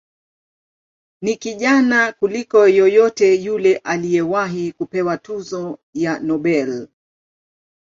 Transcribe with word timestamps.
Ni 1.21 1.35
kijana 1.35 2.11
kuliko 2.11 2.67
yeyote 2.67 3.35
yule 3.35 3.77
aliyewahi 3.77 4.71
kupewa 4.71 5.17
tuzo 5.17 5.77
ya 5.93 6.19
Nobel. 6.19 6.87